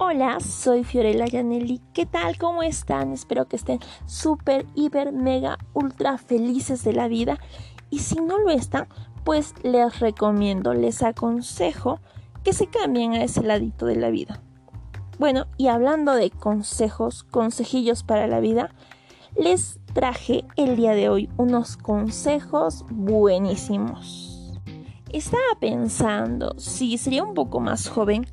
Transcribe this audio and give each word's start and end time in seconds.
Hola, 0.00 0.38
soy 0.38 0.84
Fiorella 0.84 1.26
Yanelli. 1.26 1.80
¿Qué 1.92 2.06
tal? 2.06 2.38
¿Cómo 2.38 2.62
están? 2.62 3.12
Espero 3.12 3.48
que 3.48 3.56
estén 3.56 3.80
súper, 4.06 4.64
hiper, 4.76 5.10
mega, 5.10 5.58
ultra 5.74 6.18
felices 6.18 6.84
de 6.84 6.92
la 6.92 7.08
vida. 7.08 7.40
Y 7.90 7.98
si 7.98 8.20
no 8.20 8.38
lo 8.38 8.50
están, 8.50 8.86
pues 9.24 9.54
les 9.64 9.98
recomiendo, 9.98 10.72
les 10.72 11.02
aconsejo 11.02 11.98
que 12.44 12.52
se 12.52 12.68
cambien 12.68 13.14
a 13.14 13.24
ese 13.24 13.42
ladito 13.42 13.86
de 13.86 13.96
la 13.96 14.10
vida. 14.10 14.40
Bueno, 15.18 15.46
y 15.56 15.66
hablando 15.66 16.14
de 16.14 16.30
consejos, 16.30 17.24
consejillos 17.24 18.04
para 18.04 18.28
la 18.28 18.38
vida, 18.38 18.70
les 19.36 19.80
traje 19.94 20.44
el 20.54 20.76
día 20.76 20.92
de 20.92 21.08
hoy 21.08 21.28
unos 21.38 21.76
consejos 21.76 22.84
buenísimos. 22.88 24.60
Estaba 25.12 25.58
pensando 25.58 26.54
si 26.56 26.98
sería 26.98 27.24
un 27.24 27.34
poco 27.34 27.58
más 27.58 27.88
joven, 27.88 28.26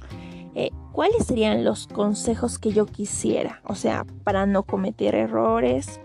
¿cuáles 0.95 1.26
serían 1.26 1.66
los 1.66 1.88
consejos 1.88 2.58
que 2.58 2.72
yo 2.72 2.85
quisiera? 2.85 3.62
O 3.66 3.76
sea, 3.76 4.05
para 4.23 4.45
no 4.45 4.63
cometer 4.63 5.13
errores, 5.13 5.99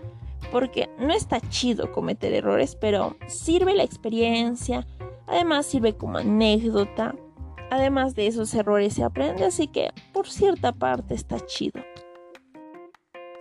porque 0.51 0.89
no 0.99 1.13
está 1.13 1.39
chido 1.39 1.93
cometer 1.93 2.33
errores, 2.33 2.75
pero 2.75 3.15
sirve 3.27 3.73
la 3.73 3.83
experiencia, 3.83 4.85
además 5.27 5.65
sirve 5.65 5.95
como 5.95 6.17
anécdota, 6.17 7.15
además 7.69 8.15
de 8.15 8.27
esos 8.27 8.53
errores 8.53 8.95
se 8.95 9.05
aprende, 9.05 9.45
así 9.45 9.67
que 9.67 9.91
por 10.11 10.27
cierta 10.27 10.73
parte 10.73 11.13
está 11.13 11.39
chido. 11.39 11.81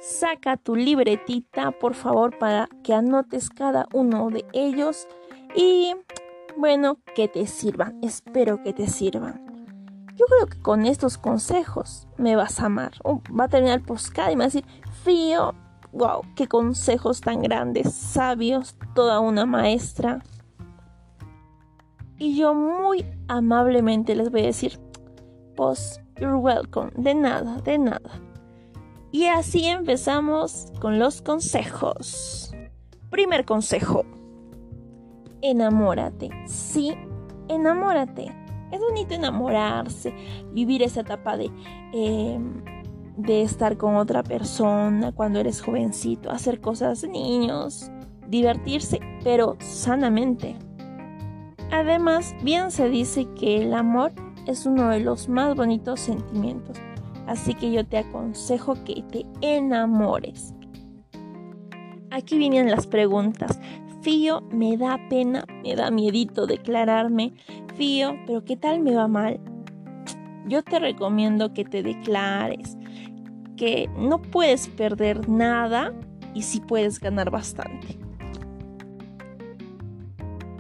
Saca 0.00 0.56
tu 0.56 0.76
libretita, 0.76 1.72
por 1.72 1.94
favor, 1.94 2.38
para 2.38 2.68
que 2.84 2.94
anotes 2.94 3.50
cada 3.50 3.88
uno 3.92 4.30
de 4.30 4.46
ellos 4.52 5.08
y 5.56 5.94
bueno, 6.56 6.98
que 7.16 7.26
te 7.26 7.48
sirvan, 7.48 7.98
espero 8.02 8.62
que 8.62 8.72
te 8.72 8.86
sirvan. 8.86 9.49
Yo 10.20 10.26
creo 10.26 10.46
que 10.48 10.60
con 10.60 10.84
estos 10.84 11.16
consejos 11.16 12.06
me 12.18 12.36
vas 12.36 12.60
a 12.60 12.66
amar. 12.66 12.92
va 13.06 13.44
a 13.44 13.48
terminar 13.48 13.78
el 13.78 13.84
postcard 13.86 14.30
y 14.30 14.36
me 14.36 14.40
va 14.40 14.44
a 14.44 14.48
decir, 14.48 14.66
Fío, 15.02 15.54
wow, 15.92 16.20
qué 16.36 16.46
consejos 16.46 17.22
tan 17.22 17.40
grandes, 17.40 17.94
sabios, 17.94 18.76
toda 18.94 19.20
una 19.20 19.46
maestra. 19.46 20.22
Y 22.18 22.36
yo 22.36 22.52
muy 22.52 23.06
amablemente 23.28 24.14
les 24.14 24.30
voy 24.30 24.42
a 24.42 24.46
decir, 24.46 24.78
pues, 25.56 26.02
you're 26.16 26.36
welcome, 26.36 26.90
de 26.96 27.14
nada, 27.14 27.56
de 27.62 27.78
nada. 27.78 28.10
Y 29.12 29.24
así 29.28 29.64
empezamos 29.64 30.70
con 30.82 30.98
los 30.98 31.22
consejos. 31.22 32.54
Primer 33.08 33.46
consejo, 33.46 34.04
enamórate, 35.40 36.28
sí, 36.46 36.94
enamórate. 37.48 38.39
Es 38.70 38.80
bonito 38.80 39.14
enamorarse, 39.14 40.14
vivir 40.52 40.82
esa 40.82 41.00
etapa 41.00 41.36
de, 41.36 41.50
em, 41.92 42.62
de 43.16 43.42
estar 43.42 43.76
con 43.76 43.96
otra 43.96 44.22
persona 44.22 45.12
cuando 45.12 45.40
eres 45.40 45.60
jovencito, 45.60 46.30
hacer 46.30 46.60
cosas 46.60 47.00
de 47.02 47.08
niños, 47.08 47.90
divertirse, 48.28 49.00
pero 49.24 49.56
sanamente. 49.60 50.56
Además, 51.72 52.34
bien 52.42 52.70
se 52.70 52.88
dice 52.88 53.26
que 53.38 53.62
el 53.62 53.74
amor 53.74 54.12
es 54.46 54.66
uno 54.66 54.88
de 54.88 55.00
los 55.00 55.28
más 55.28 55.54
bonitos 55.54 56.00
sentimientos, 56.00 56.76
así 57.26 57.54
que 57.54 57.70
yo 57.72 57.86
te 57.86 57.98
aconsejo 57.98 58.74
que 58.84 59.04
te 59.10 59.26
enamores. 59.40 60.54
Aquí 62.10 62.38
vienen 62.38 62.70
las 62.70 62.86
preguntas. 62.88 63.60
Fío, 64.02 64.40
me 64.50 64.76
da 64.76 64.98
pena, 65.08 65.44
me 65.62 65.76
da 65.76 65.90
miedito 65.90 66.46
declararme. 66.46 67.34
Pero 67.80 68.44
¿qué 68.44 68.58
tal 68.58 68.80
me 68.80 68.94
va 68.94 69.08
mal? 69.08 69.40
Yo 70.46 70.62
te 70.62 70.78
recomiendo 70.78 71.54
que 71.54 71.64
te 71.64 71.82
declares, 71.82 72.76
que 73.56 73.88
no 73.96 74.20
puedes 74.20 74.68
perder 74.68 75.30
nada 75.30 75.94
y 76.34 76.42
sí 76.42 76.60
puedes 76.60 77.00
ganar 77.00 77.30
bastante. 77.30 77.98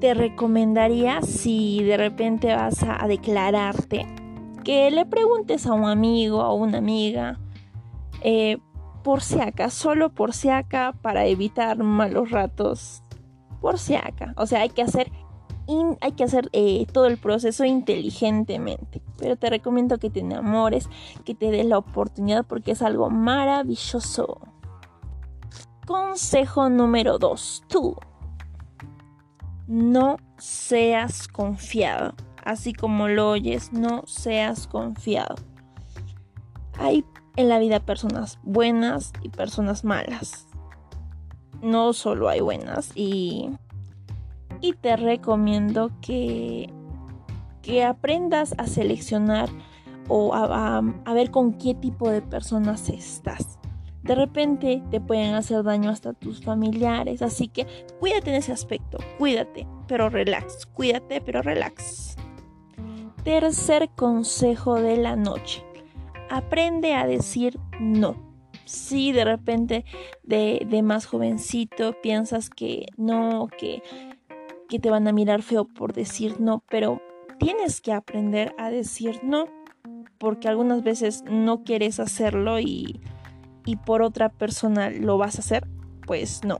Te 0.00 0.14
recomendaría 0.14 1.20
si 1.20 1.82
de 1.82 1.98
repente 1.98 2.54
vas 2.54 2.82
a, 2.84 3.06
declararte, 3.06 4.06
que 4.64 4.90
le 4.90 5.04
preguntes 5.04 5.66
a 5.66 5.74
un 5.74 5.84
amigo 5.90 6.38
o 6.38 6.54
una 6.54 6.78
amiga, 6.78 7.38
eh, 8.22 8.56
por 9.04 9.20
si 9.20 9.40
acá, 9.40 9.68
solo 9.68 10.08
por 10.08 10.32
si 10.32 10.48
acá, 10.48 10.94
para 11.02 11.26
evitar 11.26 11.76
malos 11.76 12.30
ratos 12.30 13.02
por 13.60 13.78
si 13.78 13.94
acá. 13.94 14.32
O 14.38 14.46
sea, 14.46 14.62
hay 14.62 14.70
que 14.70 14.80
hacer, 14.80 15.12
hay 16.00 16.12
que 16.12 16.24
hacer 16.24 16.48
eh, 16.52 16.86
todo 16.92 17.06
el 17.06 17.18
proceso 17.18 17.64
inteligentemente. 17.64 19.02
Pero 19.18 19.36
te 19.36 19.50
recomiendo 19.50 19.98
que 19.98 20.10
te 20.10 20.20
enamores, 20.20 20.88
que 21.24 21.34
te 21.34 21.50
des 21.50 21.66
la 21.66 21.78
oportunidad 21.78 22.44
porque 22.46 22.72
es 22.72 22.82
algo 22.82 23.10
maravilloso. 23.10 24.40
Consejo 25.86 26.68
número 26.68 27.18
2. 27.18 27.64
Tú. 27.68 27.96
No 29.66 30.16
seas 30.38 31.28
confiado. 31.28 32.14
Así 32.44 32.72
como 32.72 33.08
lo 33.08 33.30
oyes, 33.30 33.72
no 33.72 34.02
seas 34.06 34.66
confiado. 34.66 35.34
Hay 36.78 37.04
en 37.36 37.48
la 37.48 37.58
vida 37.58 37.80
personas 37.80 38.38
buenas 38.42 39.12
y 39.22 39.28
personas 39.28 39.84
malas 39.84 40.46
no 41.62 41.92
solo 41.92 42.28
hay 42.28 42.40
buenas 42.40 42.92
y, 42.94 43.50
y 44.60 44.74
te 44.74 44.96
recomiendo 44.96 45.90
que, 46.00 46.70
que 47.62 47.84
aprendas 47.84 48.54
a 48.58 48.66
seleccionar 48.66 49.48
o 50.08 50.34
a, 50.34 50.78
a, 50.78 51.14
ver 51.14 51.30
con 51.30 51.54
qué 51.54 51.74
tipo 51.74 52.10
de 52.10 52.22
personas 52.22 52.88
estás. 52.88 53.58
De 54.02 54.14
repente 54.14 54.82
te 54.90 55.00
pueden 55.00 55.34
hacer 55.34 55.62
daño 55.62 55.90
hasta 55.90 56.12
tus 56.12 56.42
familiares, 56.42 57.22
así 57.22 57.48
que 57.48 57.66
cuídate 58.00 58.30
en 58.30 58.36
ese 58.36 58.52
aspecto, 58.52 58.98
cuídate, 59.18 59.66
pero 59.86 60.08
relax, 60.08 60.66
cuídate, 60.66 61.20
pero 61.20 61.42
relax. 61.42 62.16
Tercer 63.22 63.90
consejo 63.90 64.76
de 64.76 64.96
la 64.96 65.16
noche. 65.16 65.62
Aprende 66.30 66.94
a 66.94 67.06
decir 67.06 67.60
no 67.78 68.30
si 68.70 69.10
de 69.10 69.24
repente 69.24 69.84
de, 70.22 70.80
más 70.84 71.06
jovencito 71.06 72.00
piensas 72.00 72.50
que 72.50 72.86
no, 72.96 73.48
que, 73.58 73.82
que 74.70 74.78
te 74.78 74.88
van 74.88 75.08
a 75.08 75.12
mirar 75.12 75.42
feo 75.42 75.66
por 75.66 75.92
decir 75.92 76.40
no, 76.40 76.62
pero 76.70 77.02
tienes 77.38 77.80
que 77.80 77.92
aprender 77.92 78.54
a 78.56 78.70
decir 78.70 79.20
no, 79.24 79.46
porque 80.16 80.48
algunas 80.48 80.82
veces 80.82 81.24
no 81.28 81.64
quieres 81.64 81.98
hacerlo 81.98 82.60
y, 82.60 83.00
y 83.66 83.76
por 83.76 84.00
otra 84.00 84.28
persona 84.28 84.88
lo 84.88 85.18
vas 85.18 85.36
a 85.36 85.40
hacer, 85.40 85.66
pues 86.06 86.44
no. 86.44 86.58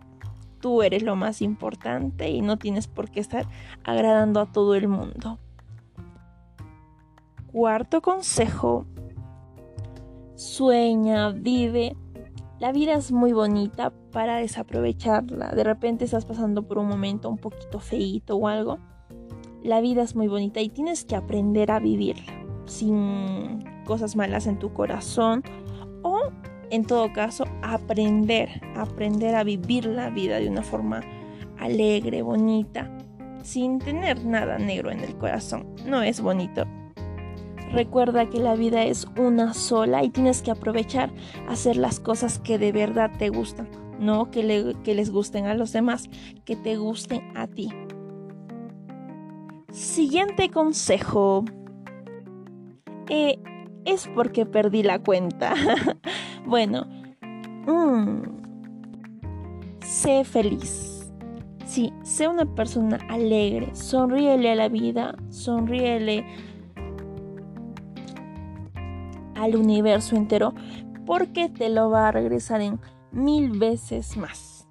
Tú 0.61 0.83
eres 0.83 1.05
lo 1.05 1.17
más 1.17 1.41
importante 1.41 2.29
y 2.29 2.43
no 2.43 2.59
tienes 2.59 2.89
por 2.89 3.11
qué 3.11 3.21
estar 3.21 3.47
agradando 3.85 4.41
a 4.41 4.47
todo 4.47 4.75
el 4.75 4.89
mundo. 4.89 5.39
Cuarto 7.53 8.03
consejo, 8.03 8.87
sueña, 10.35 11.31
vive. 11.31 11.97
La 12.61 12.73
vida 12.73 12.93
es 12.93 13.11
muy 13.11 13.33
bonita 13.33 13.91
para 14.13 14.37
desaprovecharla. 14.37 15.49
De 15.53 15.65
repente 15.65 16.05
estás 16.05 16.27
pasando 16.27 16.63
por 16.69 16.77
un 16.77 16.89
momento 16.89 17.31
un 17.31 17.39
poquito 17.39 17.81
feito 17.81 18.37
o 18.37 18.49
algo. 18.49 18.79
La 19.63 19.81
vida 19.81 20.03
es 20.03 20.15
muy 20.15 20.29
bonita 20.29 20.61
y 20.61 20.69
tienes 20.69 21.07
que 21.07 21.17
aprender 21.17 21.71
a 21.71 21.81
vivirla 21.81 22.31
sin 22.67 23.65
cosas 23.87 24.15
malas 24.15 24.47
en 24.47 24.59
tu 24.59 24.75
corazón 24.75 25.43
o 26.03 26.21
en 26.69 26.85
todo 26.85 27.11
caso 27.15 27.45
aprender, 27.63 28.61
aprender 28.77 29.37
a 29.37 29.43
vivir 29.43 29.87
la 29.87 30.11
vida 30.11 30.39
de 30.39 30.51
una 30.51 30.63
forma 30.63 31.01
alegre, 31.59 32.21
bonita, 32.21 32.91
sin 33.43 33.79
tener 33.79 34.27
nada 34.27 34.59
negro 34.59 34.91
en 34.91 35.01
el 35.01 35.17
corazón. 35.17 35.67
No 35.87 36.03
es 36.03 36.21
bonito, 36.21 36.67
Recuerda 37.73 38.29
que 38.29 38.41
la 38.41 38.57
vida 38.57 38.83
es 38.85 39.07
una 39.17 39.55
sola 39.55 40.03
y 40.03 40.11
tienes 40.11 40.43
que 40.43 40.51
aprovechar 40.51 41.11
hacer 41.49 41.77
las 41.77 42.01
cosas 42.01 42.41
que 42.41 42.59
de 42.59 42.73
verdad 42.73 43.13
te 43.17 43.29
gustan, 43.29 43.69
no 44.01 44.31
que, 44.31 44.43
les 44.43 45.11
gusten 45.11 45.47
a 45.47 45.55
los 45.55 45.73
demás, 45.73 46.11
que 46.45 46.57
te 46.57 46.77
gusten 46.77 47.23
a 47.37 47.47
ti. 47.47 47.69
Siguiente 49.71 50.49
consejo. 50.49 51.45
Eh, 53.09 53.39
es 53.85 54.09
porque 54.15 54.47
perdí 54.47 54.83
la 54.83 54.99
cuenta. 54.99 55.55
bueno, 56.47 56.87
mm, 57.69 58.23
sé 59.85 60.25
feliz. 60.25 61.13
Sí, 61.67 61.93
sé 62.03 62.27
una 62.27 62.53
persona 62.53 62.99
alegre. 63.09 63.77
Sonríele 63.77 64.51
a 64.51 64.57
la 64.57 64.69
vida. 64.69 65.15
Sonríele 65.29 66.25
al 69.41 69.57
universo 69.57 70.17
entero 70.17 70.55
porque 71.07 71.49
te 71.49 71.71
lo 71.71 71.91
va 71.91 72.09
a 72.09 72.13
regresar 72.13 72.61
en 72.61 72.79
mil 73.11 73.59
veces 73.59 74.17
más. 74.17 74.69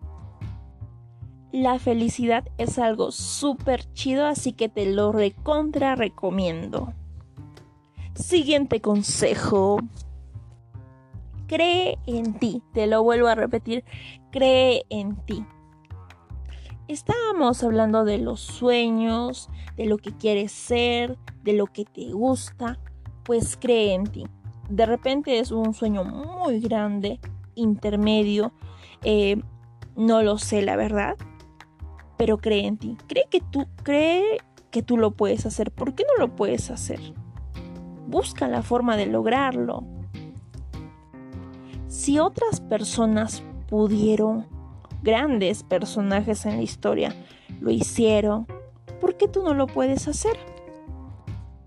La 1.51 1.79
felicidad 1.79 2.47
es 2.57 2.77
algo 2.77 3.11
súper 3.11 3.91
chido, 3.93 4.27
así 4.27 4.53
que 4.53 4.69
te 4.69 4.85
lo 4.85 5.11
recontra 5.11 5.95
recomiendo. 5.95 6.93
Siguiente 8.13 8.81
consejo. 8.81 9.79
cree 11.47 11.97
en 12.05 12.35
ti. 12.35 12.61
Te 12.73 12.85
lo 12.85 13.01
vuelvo 13.01 13.27
a 13.27 13.33
repetir, 13.33 13.83
cree 14.31 14.85
en 14.89 15.15
ti. 15.25 15.43
Estábamos 16.87 17.63
hablando 17.63 18.05
de 18.05 18.19
los 18.19 18.39
sueños, 18.39 19.49
de 19.75 19.85
lo 19.85 19.97
que 19.97 20.11
quieres 20.11 20.51
ser, 20.51 21.17
de 21.43 21.53
lo 21.53 21.65
que 21.65 21.85
te 21.85 22.11
gusta, 22.11 22.79
pues 23.23 23.57
cree 23.59 23.93
en 23.93 24.05
ti. 24.05 24.25
De 24.69 24.85
repente 24.85 25.39
es 25.39 25.51
un 25.51 25.73
sueño 25.73 26.03
muy 26.03 26.59
grande, 26.59 27.19
intermedio, 27.55 28.53
eh, 29.03 29.41
no 29.95 30.21
lo 30.21 30.37
sé 30.37 30.61
la 30.61 30.75
verdad, 30.75 31.17
pero 32.17 32.37
cree 32.37 32.67
en 32.67 32.77
ti. 32.77 32.97
Cree 33.07 33.25
que 33.29 33.41
tú, 33.41 33.65
cree 33.83 34.37
que 34.71 34.83
tú 34.83 34.97
lo 34.97 35.11
puedes 35.11 35.45
hacer. 35.45 35.71
¿Por 35.71 35.95
qué 35.95 36.03
no 36.03 36.23
lo 36.23 36.35
puedes 36.35 36.69
hacer? 36.69 36.99
Busca 38.07 38.47
la 38.47 38.61
forma 38.61 38.95
de 38.95 39.07
lograrlo. 39.07 39.83
Si 41.87 42.19
otras 42.19 42.61
personas 42.61 43.43
pudieron, 43.67 44.47
grandes 45.01 45.63
personajes 45.63 46.45
en 46.45 46.57
la 46.57 46.61
historia, 46.61 47.15
lo 47.59 47.71
hicieron, 47.71 48.47
¿por 49.01 49.15
qué 49.15 49.27
tú 49.27 49.43
no 49.43 49.53
lo 49.53 49.67
puedes 49.67 50.07
hacer? 50.07 50.37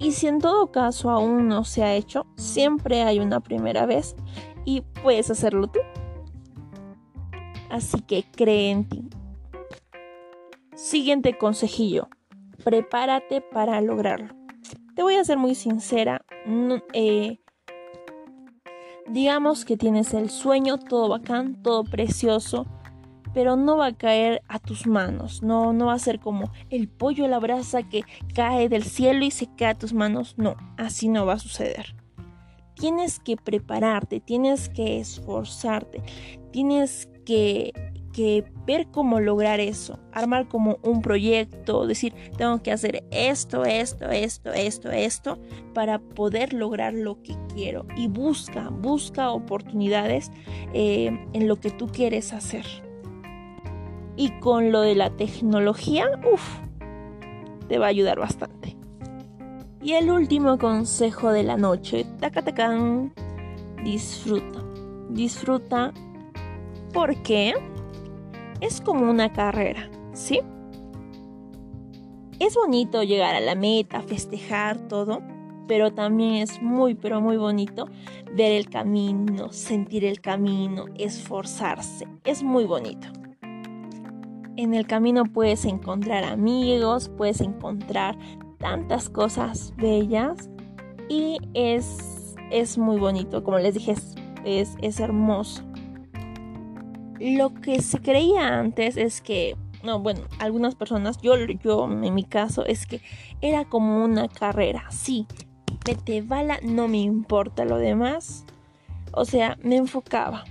Y 0.03 0.11
si 0.11 0.27
en 0.27 0.41
todo 0.41 0.73
caso 0.73 1.11
aún 1.11 1.47
no 1.47 1.63
se 1.63 1.85
ha 1.85 1.95
hecho, 1.95 2.27
siempre 2.37 3.03
hay 3.03 3.21
una 3.21 3.39
primera 3.39 3.87
vez 3.87 4.17
y 4.65 4.81
puedes 4.81 5.31
hacerlo 5.31 5.69
tú. 5.69 5.79
Así 7.71 8.01
que 8.01 8.25
cree 8.25 8.73
en 8.73 8.89
ti. 8.89 9.09
Siguiente 10.75 11.39
consejillo. 11.39 12.09
Prepárate 12.65 13.43
para 13.43 13.81
lograrlo. 13.81 14.35
Te 14.97 15.05
voy 15.05 15.15
a 15.15 15.25
ser 15.25 15.39
muy 15.39 15.55
sincera. 15.55 16.25
Eh, 16.93 17.39
digamos 19.07 19.65
que 19.65 19.77
tienes 19.77 20.15
el 20.15 20.31
sueño, 20.31 20.79
todo 20.79 21.09
bacán, 21.09 21.63
todo 21.63 21.85
precioso, 21.85 22.67
pero 23.35 23.57
no 23.57 23.77
va 23.77 23.87
a 23.87 23.97
caer 23.97 24.43
a 24.49 24.59
tus 24.59 24.87
manos. 24.87 25.43
No, 25.43 25.73
no 25.73 25.87
va 25.87 25.95
a 25.95 25.99
ser 25.99 26.21
como 26.21 26.51
el 26.71 26.89
pollo 26.89 27.25
a 27.25 27.29
la 27.29 27.39
brasa 27.39 27.83
que 27.83 28.03
cae 28.35 28.69
del 28.69 28.85
cielo 28.85 29.25
y 29.25 29.31
se 29.31 29.49
cae 29.57 29.69
a 29.69 29.79
tus 29.79 29.93
manos. 29.93 30.35
No, 30.37 30.57
así 30.77 31.09
no 31.09 31.27
va 31.27 31.35
a 31.35 31.39
suceder. 31.39 31.95
Tienes 32.75 33.21
que 33.21 33.37
prepararte, 33.37 34.21
tienes 34.21 34.69
que 34.69 34.99
esforzarte, 34.99 36.03
tienes 36.51 37.09
que, 37.25 37.73
ver 38.67 38.89
cómo 38.91 39.21
lograr 39.21 39.61
eso, 39.61 39.99
armar 40.13 40.49
como 40.49 40.79
un 40.83 41.01
proyecto, 41.01 41.87
decir, 41.87 42.13
tengo 42.37 42.63
que 42.63 42.73
hacer 42.73 43.05
esto, 43.11 43.65
esto, 43.65 44.11
esto, 44.11 44.53
esto, 44.53 44.91
esto, 44.91 45.39
para 45.73 45.99
poder 45.99 46.53
lograr 46.53 46.93
lo 46.93 47.23
que 47.23 47.37
quiero. 47.55 47.87
Y 47.97 48.09
busca, 48.09 48.69
busca 48.69 49.31
oportunidades 49.31 50.31
eh, 50.75 51.27
en 51.33 51.49
lo 51.49 51.57
que 51.57 51.71
tú 51.71 51.87
quieres 51.87 52.33
hacer. 52.33 52.67
Y 54.17 54.31
con 54.41 54.73
lo 54.73 54.83
de 54.83 54.95
la 54.95 55.11
tecnología, 55.11 56.07
uff, 56.33 56.59
te 57.69 57.79
va 57.79 57.87
a 57.87 57.91
ayudar 57.91 58.19
bastante. 58.19 58.77
Y 59.83 59.95
el 59.95 60.11
último 60.11 60.59
consejo 60.59 61.33
de 61.33 61.43
la 61.43 61.57
noche, 61.57 62.07
tacatacán, 62.21 63.13
disfruta. 63.83 64.63
Disfruta 65.11 65.93
porque 66.93 67.55
es 68.61 68.81
como 68.81 69.11
una 69.11 69.33
carrera, 69.33 69.91
¿sí? 70.13 70.41
Es 72.39 72.55
bonito 72.55 73.03
llegar 73.03 73.35
a 73.35 73.41
la 73.41 73.55
meta, 73.55 74.03
festejar 74.03 74.89
todo, 74.89 75.23
pero 75.67 75.93
también 75.93 76.35
es 76.35 76.61
muy, 76.61 76.95
pero 76.95 77.21
muy 77.21 77.37
bonito 77.37 77.89
ver 78.35 78.53
el 78.53 78.69
camino, 78.69 79.53
sentir 79.53 80.05
el 80.05 80.21
camino, 80.21 80.87
esforzarse. 80.97 82.07
Es 82.25 82.43
muy 82.43 82.65
bonito. 82.65 83.09
En 84.57 84.75
el 84.75 84.87
camino 84.87 85.25
puedes 85.25 85.65
encontrar 85.65 86.25
amigos, 86.25 87.11
puedes 87.17 87.41
encontrar 87.41 88.19
tantas 88.59 89.09
cosas 89.09 89.73
bellas 89.77 90.51
y 91.09 91.39
es, 91.55 92.35
es 92.51 92.77
muy 92.77 92.99
bonito, 92.99 93.43
como 93.43 93.59
les 93.59 93.75
dije, 93.75 93.95
es, 94.45 94.77
es 94.81 95.01
hermoso. 95.01 95.63
Lo 97.19 97.55
que 97.55 97.81
se 97.81 98.01
creía 98.01 98.59
antes 98.59 98.97
es 98.97 99.21
que, 99.21 99.57
no, 99.85 100.01
bueno, 100.01 100.21
algunas 100.39 100.75
personas, 100.75 101.19
yo, 101.23 101.35
yo 101.37 101.85
en 101.91 102.15
mi 102.15 102.25
caso, 102.25 102.67
es 102.67 102.87
que 102.87 103.01
era 103.41 103.65
como 103.65 104.05
una 104.05 104.29
carrera. 104.29 104.85
Sí, 104.91 105.27
vete 105.85 106.21
bala, 106.21 106.59
no 106.63 106.89
me 106.89 106.99
importa 106.99 107.65
lo 107.65 107.79
demás. 107.79 108.45
O 109.13 109.25
sea, 109.25 109.57
me 109.63 109.77
enfocaba. 109.77 110.45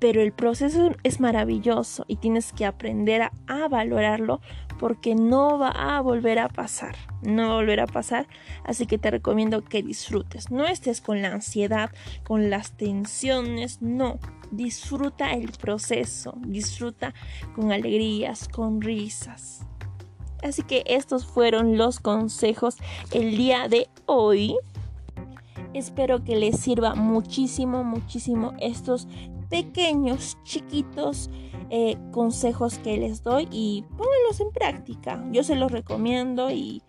Pero 0.00 0.22
el 0.22 0.32
proceso 0.32 0.90
es 1.02 1.20
maravilloso 1.20 2.04
y 2.08 2.16
tienes 2.16 2.52
que 2.52 2.64
aprender 2.64 3.22
a, 3.22 3.68
valorarlo 3.68 4.40
porque 4.78 5.14
no 5.14 5.58
va 5.58 5.68
a 5.68 6.00
volver 6.00 6.38
a 6.38 6.48
pasar. 6.48 6.96
No 7.22 7.48
va 7.48 7.52
a 7.52 7.56
volver 7.56 7.80
a 7.80 7.86
pasar. 7.86 8.26
Así 8.64 8.86
que 8.86 8.96
te 8.96 9.10
recomiendo 9.10 9.62
que 9.62 9.82
disfrutes. 9.82 10.50
No 10.50 10.66
estés 10.66 11.02
con 11.02 11.20
la 11.20 11.28
ansiedad, 11.28 11.90
con 12.24 12.48
las 12.48 12.72
tensiones. 12.72 13.82
No 13.82 14.18
disfruta 14.50 15.34
el 15.34 15.52
proceso, 15.52 16.34
disfruta 16.38 17.14
con 17.54 17.70
alegrías, 17.70 18.48
con 18.48 18.80
risas. 18.80 19.66
Así 20.42 20.62
que 20.62 20.82
estos 20.86 21.26
fueron 21.26 21.76
los 21.76 22.00
consejos 22.00 22.76
el 23.12 23.36
día 23.36 23.68
de 23.68 23.88
hoy. 24.06 24.56
Espero 25.74 26.24
que 26.24 26.36
les 26.36 26.58
sirva 26.58 26.94
muchísimo, 26.94 27.84
muchísimo 27.84 28.54
estos 28.58 29.06
pequeños, 29.50 30.38
chiquitos 30.44 31.28
eh, 31.68 31.98
consejos 32.12 32.78
que 32.78 32.96
les 32.96 33.22
doy 33.22 33.46
y 33.50 33.84
pónganlos 33.90 34.40
en 34.40 34.50
práctica. 34.50 35.22
Yo 35.30 35.44
se 35.44 35.56
los 35.56 35.70
recomiendo 35.70 36.50
y 36.50 36.82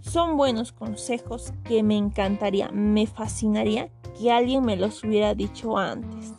son 0.00 0.36
buenos 0.36 0.72
consejos 0.72 1.52
que 1.64 1.82
me 1.82 1.96
encantaría, 1.96 2.70
me 2.72 3.06
fascinaría 3.06 3.90
que 4.18 4.32
alguien 4.32 4.64
me 4.64 4.76
los 4.76 5.04
hubiera 5.04 5.34
dicho 5.34 5.78
antes 5.78 6.34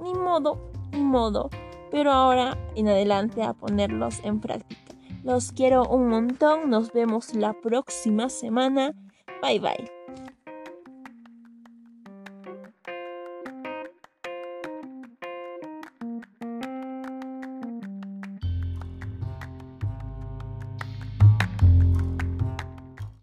ni 0.00 0.18
modo, 0.18 0.58
ni 0.92 1.02
modo, 1.02 1.50
pero 1.90 2.12
ahora 2.12 2.56
en 2.74 2.88
adelante 2.88 3.42
a 3.42 3.52
ponerlos 3.52 4.20
en 4.24 4.40
práctica. 4.40 4.80
Los 5.22 5.52
quiero 5.52 5.86
un 5.86 6.08
montón, 6.08 6.70
nos 6.70 6.92
vemos 6.92 7.34
la 7.34 7.52
próxima 7.52 8.28
semana. 8.28 8.94
Bye 9.42 9.60
bye. 9.60 9.99